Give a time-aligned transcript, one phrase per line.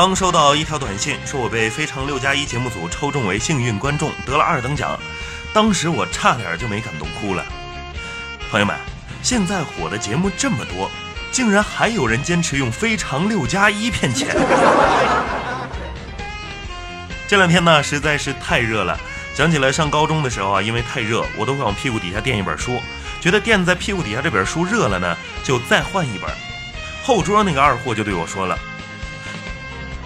[0.00, 4.98] 刚收到一条短信，说我被《非常六加一》节目组抽中为幸运观众，得了二等奖。
[5.52, 7.44] 当时我差点就没感动哭了。
[8.50, 8.74] 朋友们，
[9.22, 10.90] 现在火的节目这么多，
[11.30, 14.34] 竟然还有人坚持用《非常六加一》骗钱。
[17.28, 18.98] 这两天呢，实在是太热了。
[19.34, 22.80] 想起来上高中的时候啊，因为太热，我都会往屁股底下垫一本书，
[23.20, 25.14] 觉得垫在屁股底下这本书热了呢，
[25.44, 26.30] 就再换一本。
[27.02, 28.58] 后桌那个二货就对我说了。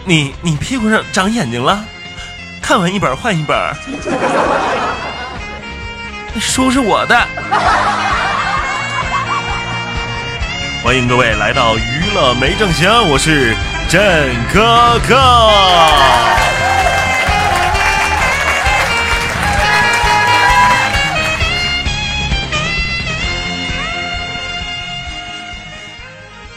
[0.06, 1.82] 你你屁股上长眼睛了，
[2.60, 3.56] 看完一本换一本。
[6.38, 7.16] 书是我的。
[10.82, 13.56] 欢迎各位来到娱乐没正形，我是
[13.88, 14.02] 郑
[14.52, 15.16] 哥哥。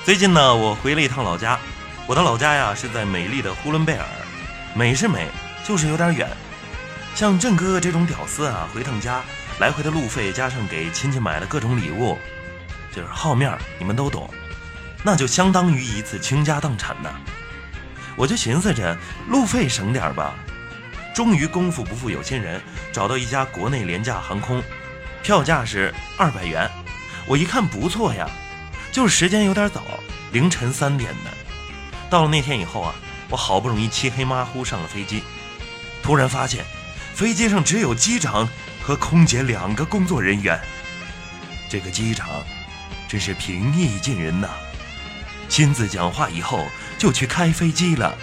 [0.03, 1.58] 最近呢，我回了一趟老家。
[2.08, 4.05] 我的老家呀是在美丽的呼伦贝尔，
[4.73, 5.27] 美是美，
[5.66, 6.25] 就是有点远。
[7.14, 9.22] 像郑哥哥这种屌丝啊，回趟家，
[9.59, 12.17] 来回的路费加上给亲戚买的各种礼物，
[12.95, 14.30] 就是好面儿你们都懂，
[15.03, 17.09] 那就相当于一次倾家荡产呐。
[18.16, 20.33] 我就寻思着路费省点吧，
[21.14, 22.61] 终于功夫不负有心人，
[22.94, 24.64] 找到一家国内廉价航空，
[25.21, 26.71] 票价是二百元。
[27.25, 28.30] 我一看不错呀，
[28.94, 29.83] 就是时间有点早，
[30.31, 31.36] 凌晨三点的。
[32.09, 32.94] 到了那天以后啊，
[33.30, 35.23] 我好不容易漆黑马虎上了飞机，
[36.02, 36.64] 突然发现
[37.14, 38.47] 飞机上只有机长
[38.81, 40.59] 和空姐两个工作人员。
[41.69, 42.30] 这个机长
[43.09, 44.47] 真是平易近人呐，
[45.49, 46.66] 亲自讲话以后
[46.97, 48.16] 就去开飞机了。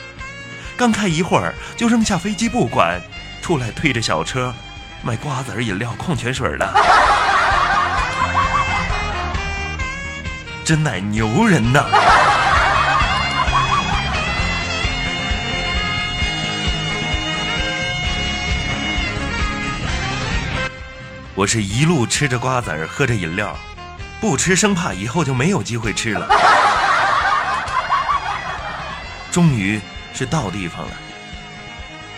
[0.77, 3.01] 刚开一会儿就扔下飞机不管，
[3.43, 4.55] 出来推着小车
[5.03, 6.73] 卖瓜子、饮料、矿泉水了，
[10.64, 11.85] 真乃牛人呐！
[21.36, 23.58] 我是一路吃着瓜子儿，喝着饮料，
[24.20, 26.28] 不吃生怕以后就没有机会吃了。
[29.33, 29.80] 终于
[30.14, 30.92] 是到地方了，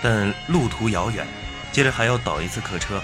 [0.02, 1.26] 但路途遥远，
[1.72, 3.00] 接着还要倒一次客车。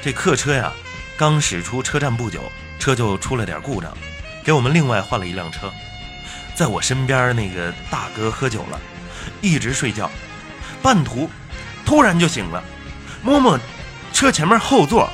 [0.00, 0.72] 这客车呀，
[1.16, 2.40] 刚驶出车站不久，
[2.78, 3.92] 车就出了点故障，
[4.44, 5.68] 给我们另外换了一辆车。
[6.54, 8.80] 在我身边那个大哥喝酒了，
[9.40, 10.08] 一直睡觉，
[10.80, 11.28] 半途
[11.84, 12.62] 突然就醒了，
[13.20, 13.58] 摸摸
[14.12, 15.10] 车前面后座。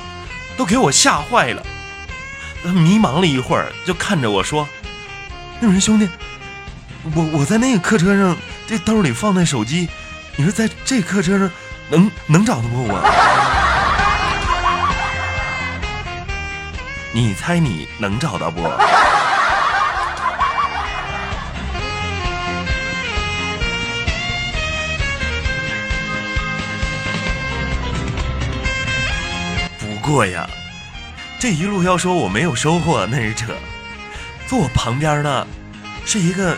[0.57, 1.63] 都给我吓坏了，
[2.63, 4.67] 迷茫了一会儿，就看着我说
[5.61, 6.09] ：“那人兄弟，
[7.13, 8.35] 我我在那个客车上，
[8.65, 9.87] 这兜里放那手机，
[10.35, 11.49] 你说在这客车上
[11.89, 12.99] 能能找到不我？
[17.13, 18.61] 你猜你能找到不？”
[30.07, 30.49] 过呀，
[31.37, 33.53] 这一路要说我没有收获那是扯。
[34.47, 35.45] 坐我旁边的，
[36.05, 36.57] 是一个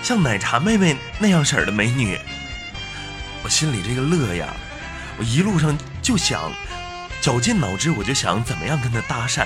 [0.00, 2.16] 像奶茶妹妹那样式儿的美女。
[3.42, 4.46] 我心里这个乐呀，
[5.18, 6.52] 我一路上就想，
[7.20, 9.44] 绞尽脑汁我就想怎么样跟她搭讪，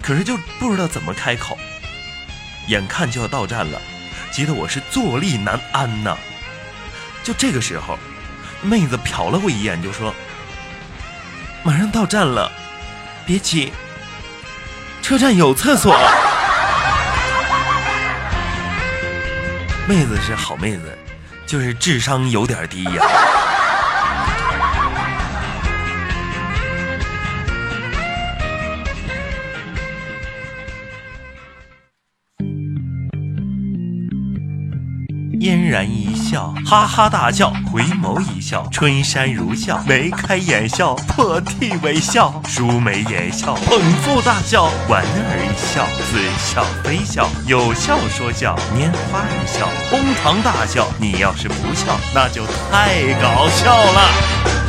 [0.00, 1.58] 可是就不知道怎么开口。
[2.68, 3.78] 眼看就要到站了，
[4.32, 6.16] 急得我是坐立难安呐。
[7.22, 7.98] 就这个时候，
[8.62, 10.14] 妹子瞟了我一眼，就说。
[11.66, 12.52] 马上到站了，
[13.24, 13.72] 别急，
[15.00, 15.96] 车站有厕所。
[19.88, 20.98] 妹子是好妹子，
[21.46, 23.02] 就是智商有点低呀。
[35.44, 50.88] 嫣然一笑，哈哈大笑，回眸一笑，春山如笑，眉开眼笑，破涕为笑，舒眉眼笑，捧腹大笑，莞尔一笑，似笑非笑，有笑说笑，拈花一笑，哄堂大笑。
[50.98, 54.63] 你要是不笑，那就太搞笑了。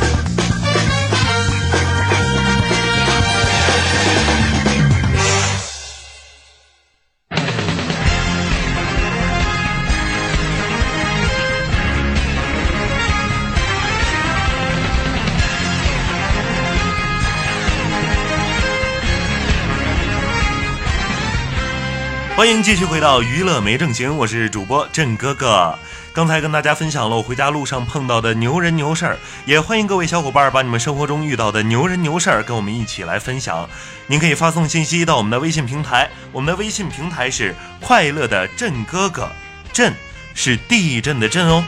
[22.36, 25.74] 欢迎继续回到娱乐没正形，我是主播震哥哥。
[26.12, 33.66] 刚才跟大家分享了我回家路上碰到的牛人牛事儿，也欢迎各位小伙伴把你们生活中遇到的牛人牛事儿跟我们一起来分享。
[34.06, 39.30] 您可以发送信息到我们的微信平台，我们的微信平台是快乐的震哥哥，
[39.72, 39.94] 震
[40.34, 41.64] 是地震的震哦。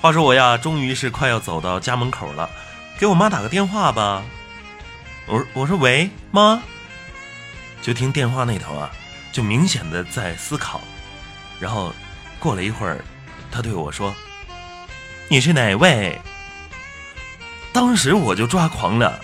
[0.00, 2.48] 话说我呀，终于是快要走到家门口了，
[2.98, 4.22] 给我妈打个电话吧。
[5.26, 6.62] 我我说喂，妈。
[7.82, 8.90] 就听电话那头啊，
[9.30, 10.80] 就明显的在思考。
[11.58, 11.92] 然后
[12.38, 13.04] 过了一会儿，
[13.50, 14.14] 他对我说
[15.28, 16.18] ：“你是哪位？”
[17.72, 19.20] 当时我就抓狂了。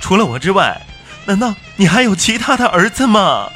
[0.00, 0.80] 除了我之外，
[1.24, 3.50] 难道你还有其他的儿子吗？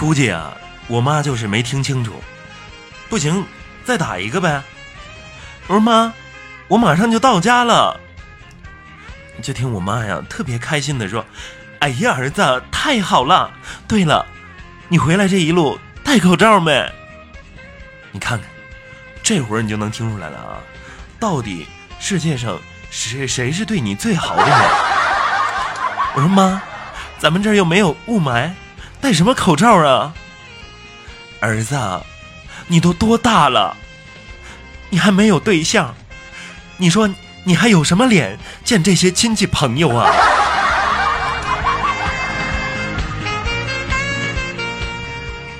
[0.00, 0.56] 估计啊，
[0.86, 2.14] 我妈就是没听清楚。
[3.10, 3.44] 不行，
[3.84, 4.62] 再打一个呗。
[5.66, 6.14] 我说妈，
[6.68, 8.00] 我马上就到家了。
[9.42, 11.22] 就听我妈呀，特别开心的说
[11.80, 13.52] ：“哎呀，儿子，太好了！
[13.86, 14.24] 对了，
[14.88, 16.90] 你回来这一路戴口罩没？
[18.10, 18.48] 你看看，
[19.22, 20.56] 这会儿你就能听出来了啊，
[21.18, 21.66] 到底
[21.98, 22.58] 世界上
[22.90, 24.58] 谁谁是对你最好的人？”
[26.16, 26.62] 我说妈，
[27.18, 28.50] 咱们这儿又没有雾霾。
[29.00, 30.14] 戴什么口罩啊，
[31.40, 31.76] 儿子，
[32.66, 33.76] 你都多大了？
[34.90, 35.94] 你还没有对象，
[36.76, 37.08] 你说
[37.44, 40.12] 你还有什么脸见这些亲戚朋友啊？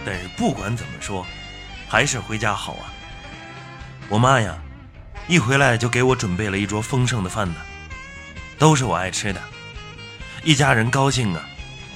[0.05, 1.27] 但是不管怎么说，
[1.89, 2.93] 还是回家好啊。
[4.09, 4.55] 我妈呀，
[5.29, 7.57] 一回来就给我准备了一桌丰盛的饭呢，
[8.59, 9.41] 都是我爱吃的，
[10.43, 11.41] 一家人高兴啊。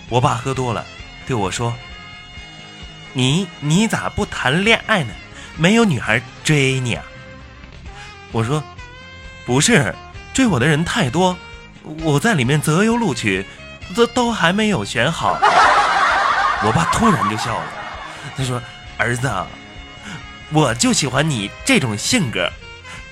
[0.08, 0.84] 我爸喝多了。
[1.26, 1.74] 对我说
[3.14, 5.12] ：“你你咋不谈恋爱呢？
[5.56, 7.04] 没有女孩追你啊？”
[8.32, 8.62] 我说
[9.46, 9.94] ：“不是，
[10.32, 11.36] 追我的人太多，
[12.02, 13.46] 我在里面择优录取，
[13.94, 15.38] 这都还没有选好。”
[16.66, 17.66] 我爸突然就笑了，
[18.36, 18.60] 他说
[18.98, 19.30] ：“儿子，
[20.50, 22.50] 我就喜欢你这种性格，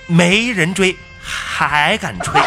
[0.07, 2.41] 没人追还敢吹。”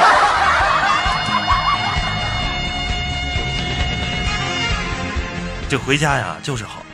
[5.67, 6.85] 这回家呀就是好，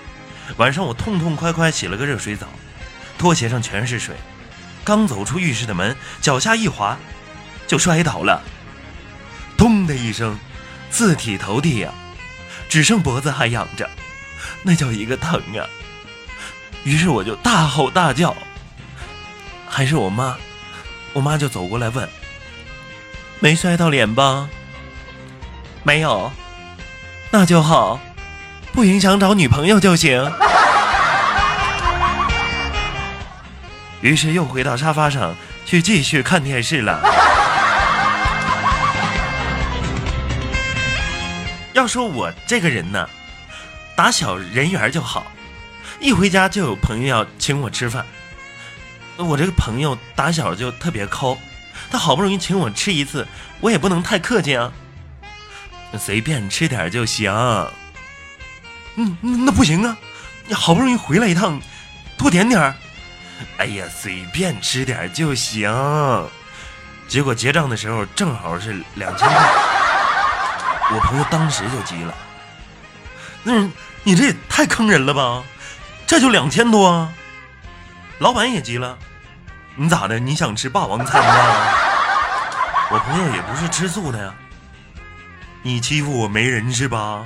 [0.58, 2.48] 晚上我痛痛快快洗了个热水澡，
[3.18, 4.16] 拖鞋上全是水，
[4.84, 6.98] 刚走出浴室的门，脚下一滑，
[7.68, 8.42] 就摔倒了，
[9.58, 10.40] 咚的一声，
[10.90, 11.94] 四体投地呀，
[12.70, 13.90] 只剩脖子还仰着，
[14.64, 15.68] 那叫一个疼啊！
[16.86, 18.36] 于是我就大吼大叫，
[19.68, 20.38] 还是我妈，
[21.14, 22.08] 我妈就走过来问
[23.42, 24.50] ：“没摔到脸吧
[25.84, 26.32] ？”“没有。
[27.32, 28.00] ”“那就好。”
[28.74, 30.32] 不影响找女朋友就行。
[34.02, 35.36] 于是又回到沙发上
[35.66, 37.00] 去继续看电视了。
[41.74, 43.08] 要说我这个人呢，
[43.96, 45.26] 打小人缘就好，
[46.00, 48.06] 一回家就有朋友要请我吃饭。
[49.18, 51.38] 我这个朋友打小就特别抠，
[51.92, 53.28] 他好不容易请我吃一次，
[53.60, 54.72] 我也不能太客气啊，
[55.98, 57.32] 随便吃点就行。
[59.22, 59.98] 嗯，那不行啊！
[60.48, 61.60] 你好不容易回来一趟，
[62.18, 62.76] 多点点儿。
[63.58, 65.72] 哎呀，随便吃点就行。
[67.08, 69.38] 结果结账的时候正好是两千块，
[70.94, 72.14] 我朋友当时就急了。
[73.44, 73.68] 那
[74.04, 75.44] 你这也太坑人了吧？
[76.06, 77.10] 这就两千多。
[78.20, 78.98] 老板也急了，
[79.76, 80.20] 你咋的？
[80.20, 81.34] 你想吃霸王餐吗？
[82.92, 84.34] 我朋友也不是吃素的呀。
[85.64, 87.24] 你欺负我没人是吧？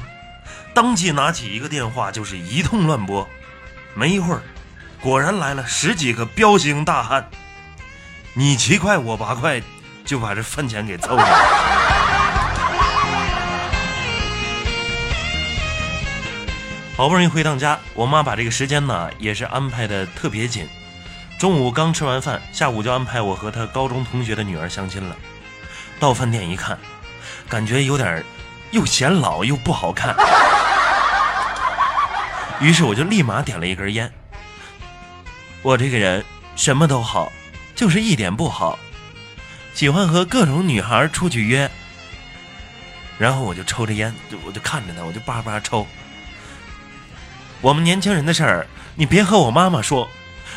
[0.75, 3.25] 当即拿起一个电话，就是一通乱拨。
[3.94, 4.41] 没一会儿，
[5.00, 7.29] 果然来了十几个彪形大汉，
[8.34, 9.62] 你七块我八块，
[10.03, 11.36] 就把这饭钱给凑上了。
[16.98, 20.67] 好不容易回趟家，我妈把这个时间呢也是安排的特别紧。
[21.39, 25.15] 中午刚吃完饭，下午就安排我和她高中同学的女儿相亲了。
[26.01, 26.77] 到饭店一看，
[27.48, 28.22] 感觉有点
[28.72, 30.13] 又显老又不好看。
[32.62, 34.12] 于是我就立马点了一根烟。
[35.62, 36.24] 我这个人
[36.56, 37.32] 什么都好，
[37.76, 38.80] 就是一点不好，
[39.74, 41.70] 喜欢和各种女孩出去约。
[43.18, 45.86] 然后我就抽着烟，就我就看着他，我就叭叭抽。
[47.62, 50.08] 我们年轻人的事儿，你别和我妈妈说，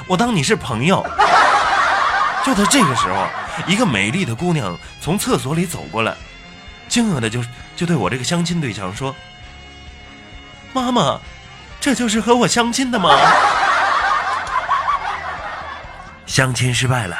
[0.07, 1.05] 我当你是朋友。
[2.45, 3.27] 就在这个时候，
[3.67, 6.15] 一个美丽的姑娘从厕所里走过来，
[6.89, 7.43] 惊愕的就
[7.77, 9.15] 就对我这个相亲对象说
[10.73, 11.21] ：“妈妈。”
[11.81, 13.11] 这就是和我相亲的吗？
[16.27, 17.17] 相亲失败了。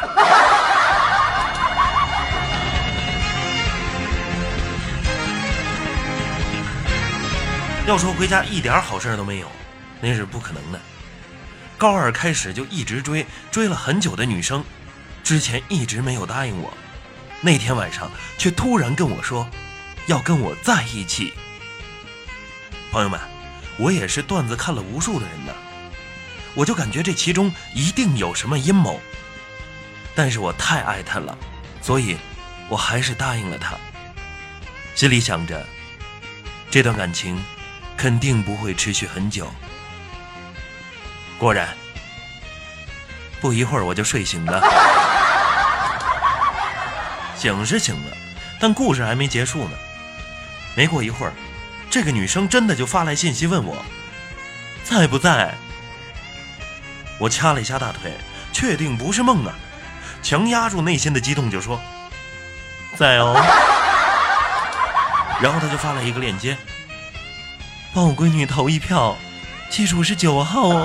[7.87, 9.51] 要说回家一点好事都没有，
[10.03, 10.79] 那是不可能的。
[11.79, 14.63] 高二开始就一直追，追了很久的女生，
[15.25, 16.71] 之前一直没有答应我，
[17.41, 19.49] 那天晚上却突然跟我说，
[20.07, 21.33] 要跟我在一起。
[22.93, 23.38] 朋友们。
[23.79, 25.53] 我也是段子看了无数的人呢，
[26.55, 29.01] 我就感觉这其中一定有什么阴谋。
[30.15, 31.39] 但是我太爱他了，
[31.81, 32.17] 所以
[32.69, 33.77] 我还是答应了他，
[34.97, 35.65] 心里想着
[36.71, 37.41] 这段感情
[37.97, 39.49] 肯定不会持续很久。
[41.39, 41.69] 果然，
[43.41, 44.61] 不一会儿我就睡醒了。
[47.37, 48.17] 醒是醒了，
[48.59, 49.79] 但故事还没结束呢。
[50.75, 51.33] 没过一会儿，
[51.99, 53.85] 这个女生真的就发来信息问我
[54.85, 55.53] 在不在。
[57.19, 58.13] 我掐了一下大腿，
[58.53, 59.53] 确定不是梦啊，
[60.23, 61.81] 强压住内心的激动就说
[62.95, 63.35] 在哦。
[65.43, 66.57] 然后她就发来一个链接，
[67.93, 69.17] 帮我闺女投一票，
[69.69, 70.85] 记住是九号哦。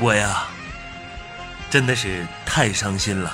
[0.00, 0.44] 我呀，
[1.68, 3.30] 真的是太伤心了。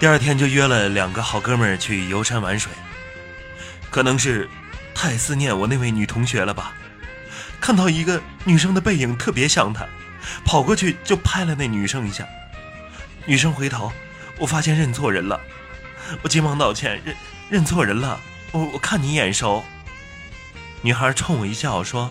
[0.00, 2.72] 第二天就约了两个好哥们儿去游山玩水。
[3.90, 4.48] 可能是
[4.94, 6.72] 太思念我那位女同学了吧，
[7.60, 9.86] 看到一个女生的背影特别像她，
[10.42, 12.26] 跑过去就拍了那女生一下。
[13.26, 13.92] 女生回头，
[14.38, 15.38] 我发现认错人了，
[16.22, 17.14] 我急忙道歉，认
[17.50, 18.18] 认错人了。
[18.52, 19.62] 我我看你眼熟。
[20.80, 22.10] 女孩冲我一笑说。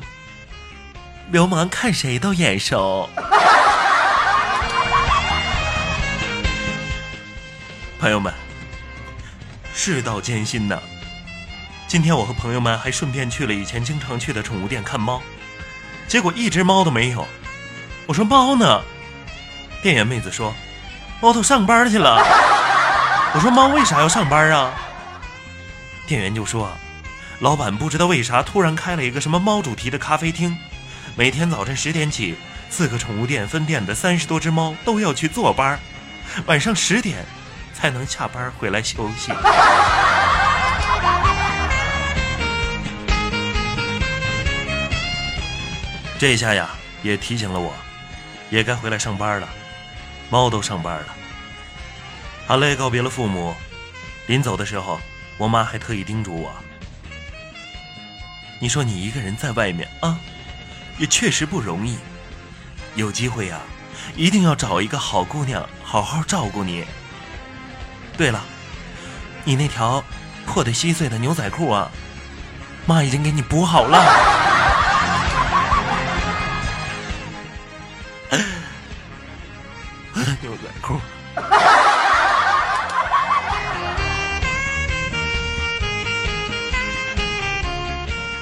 [1.32, 3.10] 流氓看谁都眼熟。
[8.00, 8.34] 朋友们，
[9.76, 10.80] 世道艰辛呐。
[11.86, 15.22] 今天我和朋友们还顺便去了以前经常去的宠物店看猫，
[16.08, 17.28] 结果一只猫都没有。
[18.08, 18.82] 我说猫呢？
[19.84, 20.56] 店员妹子说，
[21.20, 22.24] 猫都上班去了。
[23.36, 24.72] 我说猫为啥要上班啊？
[26.08, 26.72] 店员就说，
[27.40, 30.58] 老板不知道为啥突然开了一个什么猫主题的咖啡厅。
[31.18, 32.38] 每天早晨十点起，
[32.70, 35.78] 四个宠物店分店的三十多只猫都要去坐班，
[36.46, 37.26] 晚上十点
[37.80, 39.32] 才能下班回来休息。
[46.20, 46.72] 这下呀，
[47.02, 47.74] 也提醒了我，
[48.50, 49.48] 也该回来上班了。
[50.30, 51.06] 猫都上班了，
[52.48, 53.56] 阿雷，告别了父母，
[54.28, 55.00] 临走的时候，
[55.38, 56.52] 我妈还特意叮嘱我
[58.60, 60.20] ：“你说你一个人在外面啊。”
[61.00, 61.98] 也确实不容易，
[62.96, 63.62] 有机会呀，
[64.18, 66.86] 一定要找一个好姑娘好好照顾你。
[68.20, 68.44] 对了，
[69.46, 70.04] 你那条
[70.46, 71.90] 破的稀碎的牛仔裤啊，
[72.86, 73.98] 妈已经给你补好了。
[80.42, 81.00] 牛仔裤。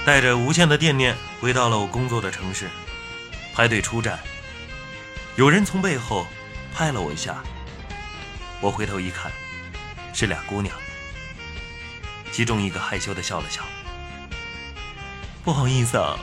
[0.03, 2.67] 带着无限的惦念，回到了我工作的城市，
[3.53, 4.17] 排队出站。
[5.35, 6.25] 有人从背后
[6.73, 7.43] 拍了我一下，
[8.59, 9.31] 我回头一看，
[10.19, 10.75] 是俩姑娘，
[12.31, 13.61] 其中一个害羞的笑了笑
[15.45, 16.17] ：“不好意思啊，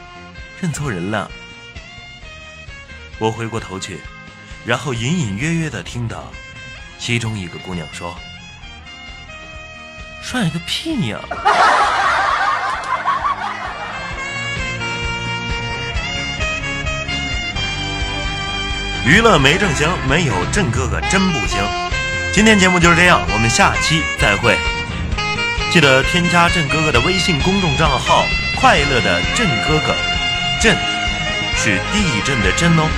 [0.60, 1.30] 认错人了。”
[3.20, 4.00] 我回过头去，
[4.66, 6.32] 然后隐隐约约的听到
[6.98, 8.18] 其中一个姑娘说
[10.20, 11.20] ：“帅个屁呀！”
[19.06, 21.83] 娱乐没正形，没有郑哥哥真不行。
[22.34, 24.58] 今天节目就是这样，我们下期再会。
[25.70, 28.24] 记得添加郑哥哥的微信公众账号
[28.60, 29.94] “快乐的郑哥哥”，
[30.60, 30.76] 震
[31.54, 32.88] 是地震的震哦。